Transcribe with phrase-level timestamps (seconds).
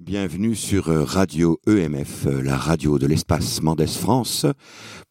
[0.00, 4.46] Bienvenue sur Radio EMF, la radio de l'espace Mendes France,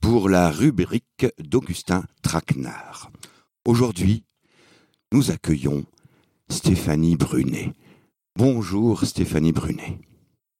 [0.01, 3.11] pour la rubrique d'Augustin Traquenard.
[3.67, 4.23] Aujourd'hui,
[5.13, 5.85] nous accueillons
[6.49, 7.73] Stéphanie Brunet.
[8.35, 9.99] Bonjour Stéphanie Brunet.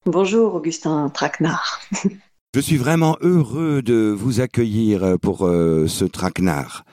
[0.05, 1.81] Bonjour Augustin Traquenard.
[2.53, 6.83] Je suis vraiment heureux de vous accueillir pour euh, ce traquenard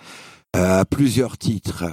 [0.56, 1.84] euh, à plusieurs titres.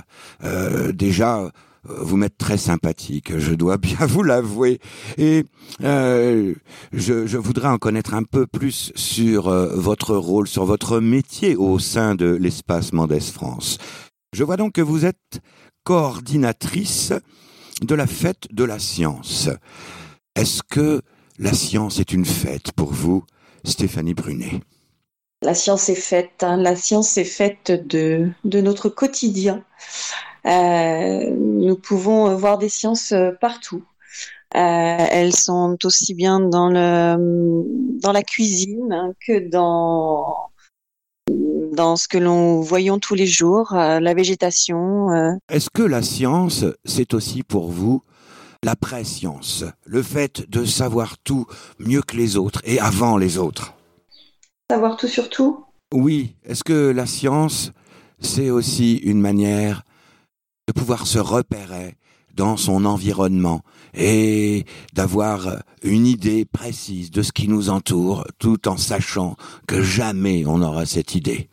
[0.44, 1.52] Euh, déjà,
[1.86, 4.80] vous m'êtes très sympathique, je dois bien vous l'avouer.
[5.18, 5.46] Et
[5.80, 6.56] je,
[6.92, 12.16] je, voudrais en connaître un peu plus sur votre rôle, sur votre métier au sein
[12.16, 13.78] de l'espace Mendes France.
[14.34, 15.42] Je vois donc que vous êtes
[15.84, 17.14] coordinatrice
[17.82, 19.50] de la fête de la science.
[20.36, 21.02] Est-ce que
[21.38, 23.24] la science est une fête pour vous
[23.64, 24.62] Stéphanie Brunet?
[25.42, 26.58] La science est faite, hein.
[26.58, 29.64] la science est faite de, de notre quotidien.
[30.46, 33.84] Euh, nous pouvons voir des sciences partout.
[34.56, 34.58] Euh,
[35.10, 40.52] elles sont aussi bien dans, le, dans la cuisine que dans,
[41.72, 45.40] dans ce que l'on voyons tous les jours, euh, la végétation.
[45.50, 48.04] Est-ce que la science, c'est aussi pour vous
[48.64, 51.48] la préscience, le fait de savoir tout
[51.80, 53.74] mieux que les autres et avant les autres?
[54.70, 57.72] Savoir tout sur tout Oui, est-ce que la science,
[58.20, 59.84] c'est aussi une manière
[60.68, 61.96] de pouvoir se repérer
[62.34, 63.62] dans son environnement
[63.94, 69.36] et d'avoir une idée précise de ce qui nous entoure tout en sachant
[69.68, 71.50] que jamais on n'aura cette idée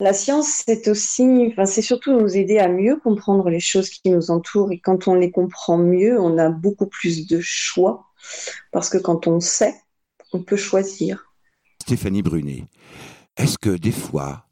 [0.00, 4.10] la science, c'est aussi, enfin, c'est surtout nous aider à mieux comprendre les choses qui
[4.10, 4.72] nous entourent.
[4.72, 8.06] Et quand on les comprend mieux, on a beaucoup plus de choix.
[8.72, 9.74] Parce que quand on sait,
[10.32, 11.24] on peut choisir.
[11.82, 12.64] Stéphanie Brunet,
[13.36, 14.46] est-ce que des fois,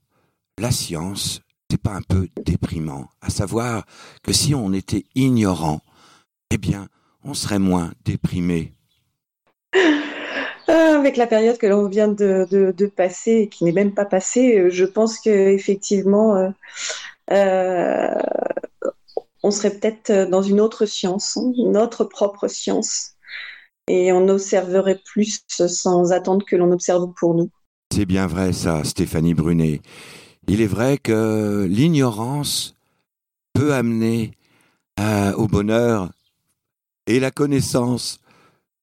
[0.58, 1.40] la science,
[1.70, 3.84] c'est pas un peu déprimant À savoir
[4.22, 5.80] que si on était ignorant,
[6.50, 6.88] eh bien,
[7.24, 8.74] on serait moins déprimé.
[9.74, 14.05] Euh, avec la période que l'on vient de, de, passer et qui n'est même pas
[14.05, 16.52] passée, euh, je pense qu'effectivement,
[17.30, 18.14] euh,
[19.42, 23.14] on serait peut-être dans une autre science, notre propre science,
[23.89, 27.50] et on observerait plus sans attendre que l'on observe pour nous.
[27.90, 29.80] C'est bien vrai ça, Stéphanie Brunet.
[30.48, 32.75] Il est vrai que l'ignorance
[33.53, 34.33] peut amener
[35.36, 36.11] au bonheur
[37.07, 38.19] et la connaissance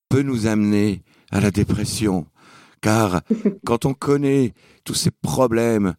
[0.08, 2.28] peut nous amener à la dépression.
[2.81, 3.22] Car
[3.66, 4.53] quand on connaît
[4.84, 5.96] tous ces problèmes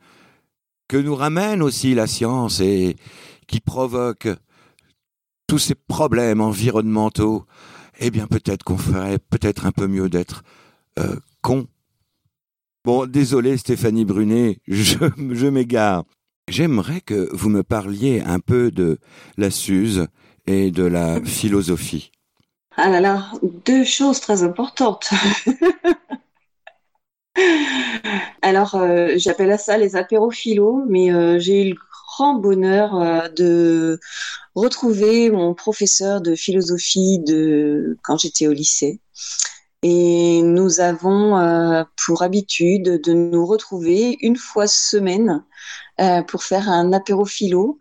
[0.88, 2.97] que nous ramène aussi la science et
[3.48, 4.34] qui provoquent
[5.47, 7.44] tous ces problèmes environnementaux,
[7.98, 10.43] eh bien peut-être qu'on ferait peut-être un peu mieux d'être
[10.98, 11.66] euh, con.
[12.86, 16.04] Bon, désolé Stéphanie Brunet, je, m'égare.
[16.47, 19.00] J'aimerais que vous me parliez un peu de
[19.36, 20.06] la Suze
[20.47, 22.12] et de la philosophie.
[22.76, 23.32] Ah là là,
[23.64, 25.10] deux choses très importantes.
[28.42, 33.98] Alors, euh, j'appelle ça les apérophilos, mais euh, j'ai eu le grand bonheur euh, de
[34.54, 39.00] retrouver mon professeur de philosophie de quand j'étais au lycée.
[39.82, 45.44] Et nous avons pour habitude de nous retrouver une fois semaine
[46.26, 47.78] pour faire un apérophilo.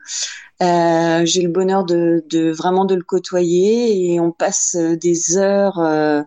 [0.64, 5.38] Euh, j'ai le bonheur de, de, vraiment de le côtoyer et on passe euh, des
[5.38, 6.22] heures euh,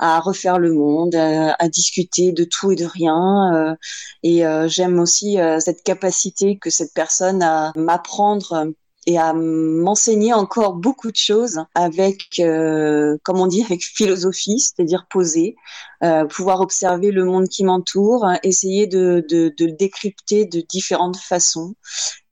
[0.00, 3.54] à refaire le monde, à, discuter de tout et de rien.
[3.54, 3.74] Euh,
[4.22, 8.72] et j'aime aussi cette capacité que cette personne a m'apprendre
[9.08, 15.06] et à m'enseigner encore beaucoup de choses avec, euh, comme on dit, avec philosophie, c'est-à-dire
[15.08, 15.56] poser,
[16.04, 21.74] euh, pouvoir observer le monde qui m'entoure, essayer de, le décrypter de différentes façons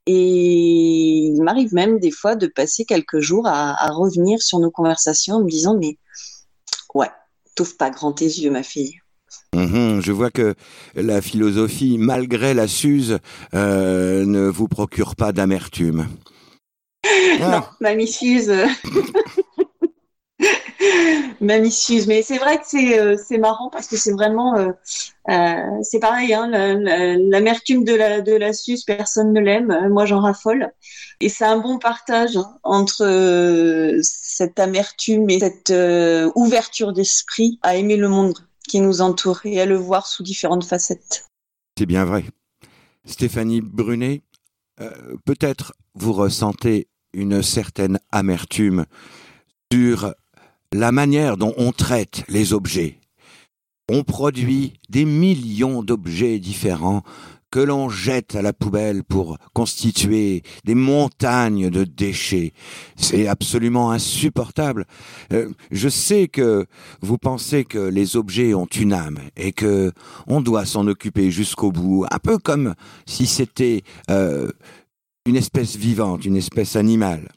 [0.05, 5.37] et il m'arrive même des fois de passer quelques jours à, revenir sur nos conversations
[5.37, 5.97] en me disant mais
[6.95, 7.11] ouais,
[7.55, 8.99] t'ouvres pas grand tes yeux ma fille.
[9.55, 10.55] Mhm, je vois que
[10.95, 13.19] la philosophie, malgré la Suze,
[13.55, 16.07] euh, ne vous procure pas d'amertume.
[17.41, 17.71] Non, ah.
[17.81, 18.50] mamie Suze.
[21.41, 21.75] Mamie
[22.06, 24.72] Mais c'est vrai que c'est euh, marrant parce que c'est vraiment euh,
[25.28, 26.33] euh, c'est pareil.
[26.34, 28.51] Hein, L'amertume de la de la
[28.86, 29.89] personne ne l'aime.
[29.91, 30.71] Moi, j'en raffole.
[31.21, 35.72] Et c'est un bon partage hein, entre cette amertume et cette
[36.34, 38.39] ouverture d'esprit à aimer le monde
[38.69, 41.27] qui nous entoure et à le voir sous différentes facettes.
[41.78, 42.24] C'est bien vrai.
[43.04, 44.22] Stéphanie Brunet,
[45.24, 48.84] peut-être vous ressentez une certaine amertume
[49.72, 50.15] sur
[50.72, 52.98] la manière dont on traite les objets.
[53.89, 57.03] On produit des millions d'objets différents
[57.51, 62.53] que l'on jette à la poubelle pour constituer des montagnes de déchets.
[62.97, 64.84] C'est absolument insupportable.
[65.33, 66.66] Euh, je sais que
[67.01, 69.92] vous pensez que les objets ont une âme et que
[70.27, 72.74] on doit s'en occuper jusqu'au bout, un peu comme
[73.07, 74.51] si c'était euh,
[75.27, 77.28] une espèce vivante, une espèce animale.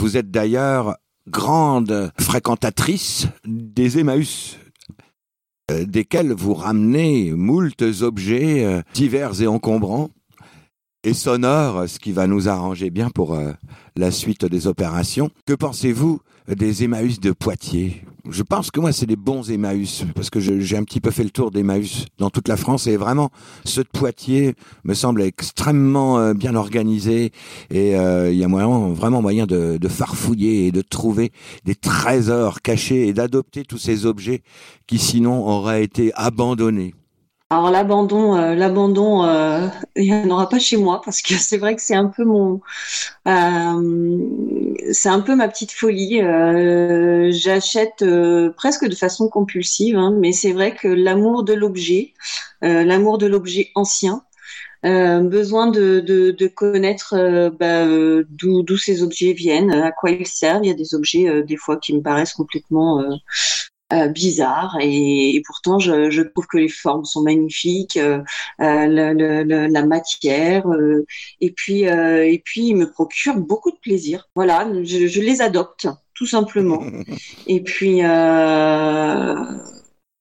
[0.00, 0.96] Vous êtes d'ailleurs
[1.28, 4.58] grande fréquentatrice des Emmaüs,
[5.70, 10.10] euh, desquels vous ramenez moultes objets euh, divers et encombrants
[11.04, 13.52] et sonores, ce qui va nous arranger bien pour euh,
[13.96, 15.30] la suite des opérations.
[15.46, 18.04] Que pensez-vous des Emmaüs de Poitiers?
[18.30, 21.24] Je pense que moi, c'est des bons Emmaüs, parce que j'ai un petit peu fait
[21.24, 23.30] le tour d'Emmaüs dans toute la France, et vraiment,
[23.64, 24.54] ce de Poitiers
[24.84, 27.32] me semble extrêmement euh, bien organisé,
[27.70, 31.32] et euh, il y a vraiment moyen de, de, farfouiller et de trouver
[31.64, 34.42] des trésors cachés et d'adopter tous ces objets
[34.86, 36.94] qui sinon auraient été abandonnés.
[37.54, 41.56] Alors l'abandon, euh, l'abandon, euh, il n'y en aura pas chez moi parce que c'est
[41.56, 42.60] vrai que c'est un peu mon,
[43.28, 44.18] euh,
[44.90, 46.20] c'est un peu ma petite folie.
[47.30, 48.04] J'achète
[48.56, 52.14] presque de façon compulsive, hein, mais c'est vrai que l'amour de l'objet,
[52.60, 54.24] l'amour de l'objet ancien,
[54.82, 57.86] besoin de, connaître bah,
[58.30, 60.64] d'où ces objets viennent, à quoi ils servent.
[60.64, 63.00] Il y a des objets des fois qui me paraissent complètement
[63.94, 68.18] euh, bizarre et, pourtant je, je, trouve que les formes sont magnifiques, euh,
[68.60, 70.64] euh le, la matière
[71.40, 74.28] et puis et puis il me procure beaucoup de plaisir.
[74.34, 76.82] Voilà, je, je les adopte tout simplement.
[77.46, 78.02] et puis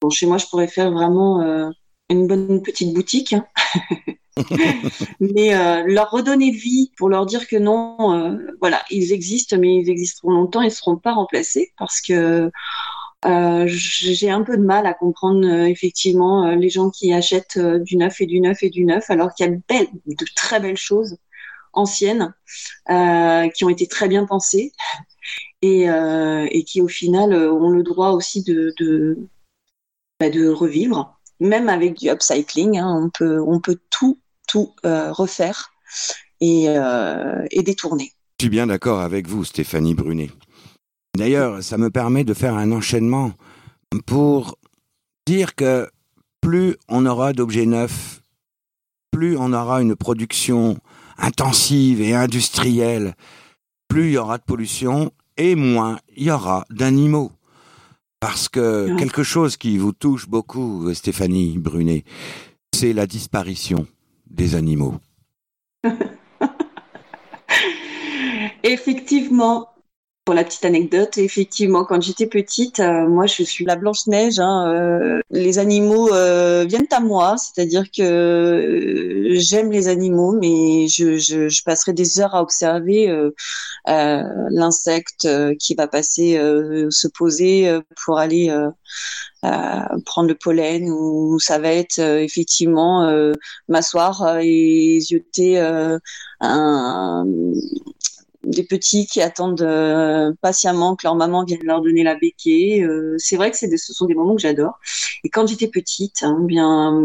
[0.01, 1.71] bon, chez moi je pourrais faire vraiment
[2.09, 3.33] une bonne petite boutique.
[3.33, 3.45] Hein.
[5.19, 9.75] mais euh, leur redonner vie pour leur dire que non, euh, voilà, ils existent, mais
[9.75, 12.49] ils existeront longtemps, ils ne seront pas remplacés parce que
[13.25, 17.57] euh, j'ai un peu de mal à comprendre euh, effectivement euh, les gens qui achètent
[17.57, 20.77] du neuf et du neuf et du neuf, alors qu'il y a de, très belles
[20.77, 21.17] choses
[21.71, 22.33] anciennes
[22.87, 24.73] qui ont été très bien pensées
[25.61, 28.43] et, qui au final ont le droit aussi
[30.19, 31.19] bah, de revivre.
[31.39, 34.19] Même avec du upcycling, hein, on, peut, tout,
[34.83, 35.71] refaire
[36.41, 36.67] et
[37.63, 38.11] détourner.
[38.39, 40.29] Je suis bien d'accord avec vous, Stéphanie Brunet.
[41.15, 43.33] D'ailleurs, ça me permet de faire un enchaînement
[44.07, 44.57] pour
[45.27, 45.88] dire que
[46.42, 48.24] plus on aura d'objets neufs,
[49.12, 50.77] plus on aura une production
[51.18, 53.13] intensive et industrielle,
[53.88, 57.31] plus il y aura de pollution et moins il y aura d'animaux.
[58.19, 62.06] Parce que quelque chose qui vous touche beaucoup, Stéphanie Brunet,
[62.74, 63.86] c'est la disparition
[64.30, 64.95] des animaux.
[68.63, 69.72] Effectivement,
[70.25, 74.39] pour la petite anecdote, effectivement, quand j'étais petite, euh, moi je suis la Blanche Neige.
[74.39, 81.17] Hein, euh, les animaux euh, viennent à moi, c'est-à-dire que j'aime les animaux, mais je,
[81.17, 83.13] je, je, passerai des heures à observer
[83.85, 85.27] l'insecte
[85.59, 86.39] qui va passer,
[86.89, 88.53] se poser pour aller
[89.41, 93.11] prendre le pollen, ou ça va être effectivement
[93.67, 95.59] m'asseoir et zioter
[96.39, 97.25] un
[98.44, 102.84] des petits qui attendent euh, patiemment que leur maman vienne leur donner la béquille.
[102.84, 104.80] Euh, c'est vrai que c'est ce sont des moments que j'adore.
[105.24, 107.01] Et quand j'étais petite, hein, bien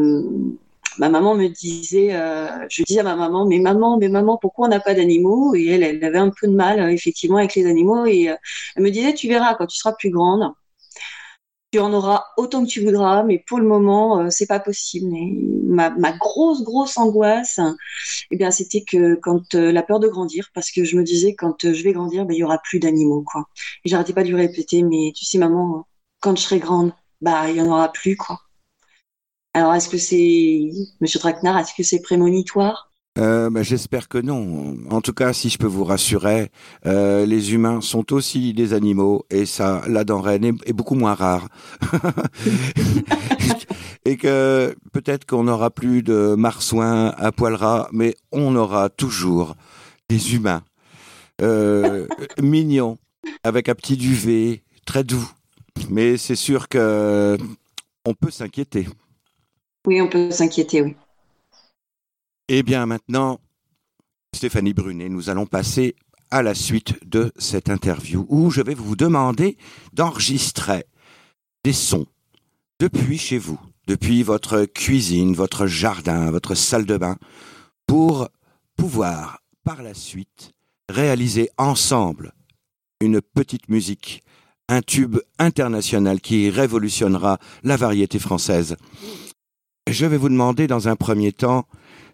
[0.99, 4.67] ma maman me disait, euh, je disais à ma maman, mais maman, mais maman, pourquoi
[4.67, 5.55] on n'a pas d'animaux?
[5.55, 8.25] Et elle, elle avait un peu de mal effectivement avec les animaux et
[8.77, 10.53] elle me disait, tu verras quand tu seras plus grande,
[11.73, 15.11] tu en auras autant que tu voudras, mais pour le moment, euh, c'est pas possible.
[15.65, 17.61] ma, ma, grosse, grosse angoisse,
[18.31, 21.35] eh bien, c'était que quand euh, la peur de grandir, parce que je me disais
[21.35, 23.45] quand euh, je vais grandir, ben, il y aura plus d'animaux, quoi.
[23.85, 25.87] Et j'arrêtais pas de lui répéter, mais tu sais, maman,
[26.21, 28.41] quand je serai grande, bah, il y en aura plus, quoi.
[29.55, 30.71] Alors, est-ce que c'est,
[31.01, 32.88] Monsieur Traquenard, est-ce que c'est prémonitoire?
[33.19, 34.77] Euh, bah, J'espère que non.
[34.91, 36.51] En tout cas, si je peux vous rassurer,
[36.87, 41.49] euh, les humains sont aussi des animaux et ça, la denrée est, beaucoup moins rare.
[44.05, 49.55] et que peut-être qu'on n'aura plus de marsouins à poil ras, mais on aura toujours
[50.09, 50.63] des humains
[51.43, 52.07] euh,
[52.43, 52.99] mignons,
[53.43, 55.31] avec un petit duvet, très doux.
[55.91, 57.37] Mais c'est sûr que
[58.05, 58.89] on peut s'inquiéter.
[59.87, 60.97] Oui, on peut s'inquiéter, oui.
[62.51, 63.41] Eh bien maintenant,
[64.35, 65.95] Stéphanie Brunet, nous allons passer
[66.31, 69.59] à la suite de cette interview où je vais vous demander
[69.93, 70.87] d'enregistrer
[71.63, 72.07] des sons
[72.81, 77.19] depuis chez vous, depuis votre cuisine, votre jardin, votre salle de bain,
[77.87, 78.31] pour
[78.79, 80.53] pouvoir par la suite
[80.89, 82.33] réaliser ensemble
[83.03, 84.23] une petite musique,
[84.71, 88.77] un tube international qui révolutionnera la variété française.
[89.87, 91.67] je vais vous demander dans un premier temps,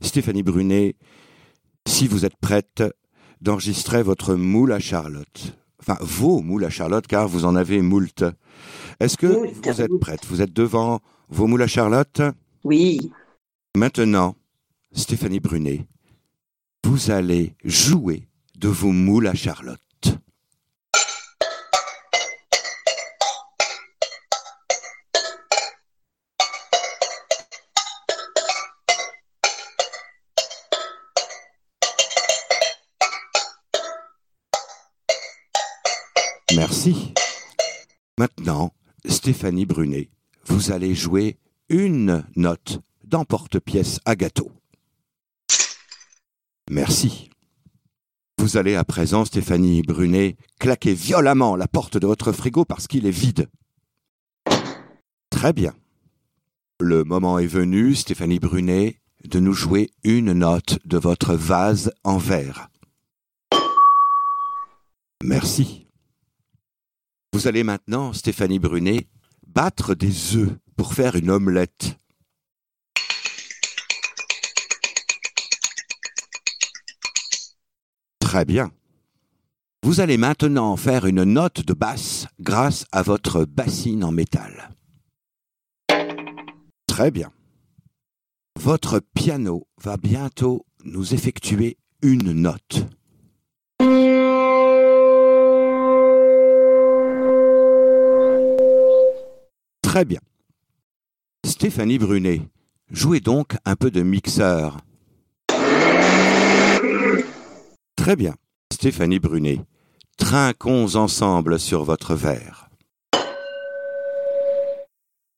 [0.05, 0.97] Stéphanie Brunet,
[1.87, 2.85] si vous êtes prête
[3.41, 5.57] d'enregistrer votre moule à Charlotte.
[5.81, 8.25] Enfin, vos moules à Charlotte, car vous en avez moult.
[9.01, 10.25] Est-ce que vous êtes prête?
[10.27, 12.23] Vous êtes devant vos moules à Charlotte?
[12.65, 13.11] Oui.
[13.77, 14.37] Maintenant,
[14.93, 15.87] Stéphanie Brunet,
[16.85, 19.81] vous allez jouer de vos moules à Charlotte.
[36.85, 37.15] Merci.
[38.19, 38.75] Maintenant,
[39.07, 40.11] Stéphanie Brunet,
[40.45, 41.39] vous allez jouer
[41.71, 44.53] une note d'emporte-pièce à gâteau.
[46.71, 47.31] Merci.
[48.37, 53.07] Vous allez à présent, Stéphanie Brunet, claquer violemment la porte de votre frigo parce qu'il
[53.07, 53.49] est vide.
[55.31, 55.73] Très bien.
[56.81, 62.19] Le moment est venu, Stéphanie Brunet, de nous jouer une note de votre vase en
[62.19, 62.69] verre.
[65.23, 65.84] Merci.
[67.35, 69.09] Vous allez maintenant, Stéphanie Brunet,
[69.49, 71.99] battre des œufs pour faire une omelette.
[78.21, 78.71] Très bien.
[79.83, 84.71] Vous allez maintenant faire une note de basse grâce à votre bassine en métal.
[86.87, 87.33] Très bien.
[88.61, 92.87] Votre piano va bientôt nous effectuer une note.
[99.95, 100.19] Très bien.
[101.47, 102.41] Stéphanie Brunet,
[102.91, 104.79] jouez donc un peu de mixeur.
[107.95, 108.35] Très bien.
[108.73, 109.61] Stéphanie Brunet,
[110.19, 112.69] trinquons ensemble sur votre verre.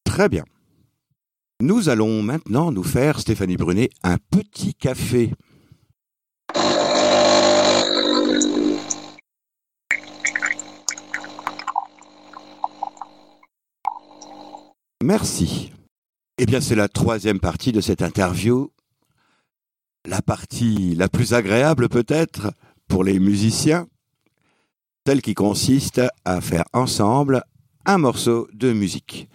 [0.05, 0.45] Très bien.
[1.61, 5.35] Nous allons maintenant nous faire, Stéphanie Brunet, un petit café.
[15.03, 15.73] Merci.
[16.39, 18.71] Eh bien, c'est la troisième partie de cette interview.
[20.07, 22.53] La partie la plus agréable peut-être
[22.89, 23.89] pour les musiciens,
[25.07, 27.43] celle qui consiste à faire ensemble
[27.85, 29.29] un morceau de musique.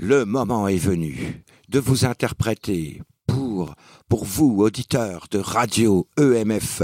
[0.00, 3.74] Le moment est venu de vous interpréter pour,
[4.08, 6.82] pour vous, auditeurs de radio EMF,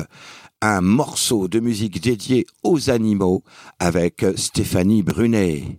[0.62, 3.42] un morceau de musique dédié aux animaux
[3.78, 5.78] avec Stéphanie Brunet.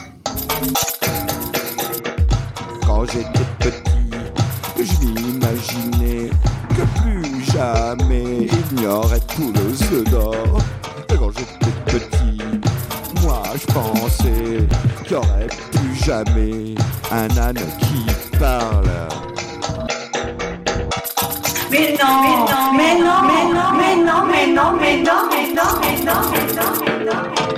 [5.05, 6.29] m'imaginais
[6.69, 10.59] que plus jamais il n'y aurait tout le œufs d'or.
[11.09, 12.41] Quand j'étais petit,
[13.21, 14.67] moi je pensais
[15.03, 16.75] qu'il n'y aurait plus jamais
[17.11, 18.05] un âne qui
[18.37, 18.89] parle.
[21.69, 25.53] Mais non, mais non, mais non, mais non, mais non, mais non, mais non, mais
[25.53, 27.50] non, mais non, mais non,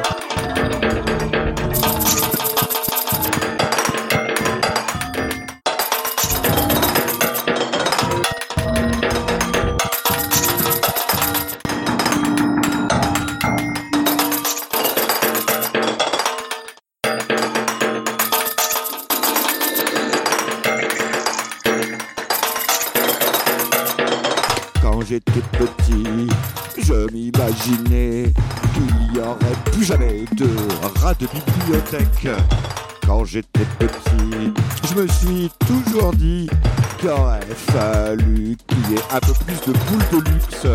[38.68, 40.68] qui est un peu plus de boule de luxe.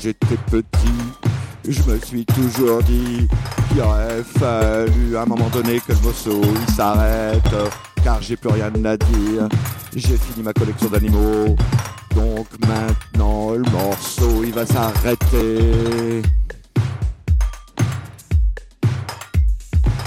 [0.00, 1.02] J'étais petit,
[1.68, 3.28] je me suis toujours dit
[3.68, 7.54] qu'il aurait fallu à un moment donné que le morceau il s'arrête,
[8.02, 9.48] car j'ai plus rien à dire.
[9.94, 11.56] J'ai fini ma collection d'animaux,
[12.14, 16.22] donc maintenant le morceau il va s'arrêter.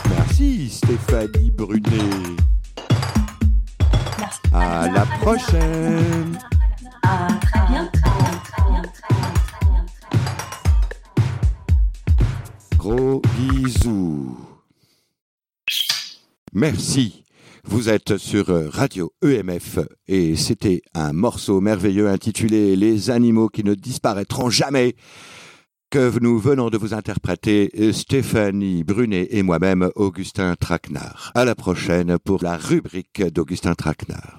[0.10, 2.38] Merci Stéphanie Brunet.
[4.18, 4.40] Merci.
[4.54, 6.40] À la prochaine.
[16.64, 17.26] Merci.
[17.66, 23.66] Vous êtes sur euh, Radio EMF et c'était un morceau merveilleux intitulé Les animaux qui
[23.66, 24.96] ne disparaîtront jamais
[25.90, 31.34] que nous venons de vous interpréter euh, Stéphanie Brunet et moi-même Augustin Traquenard.
[31.36, 34.38] À la prochaine pour la rubrique d'Augustin Traquenard.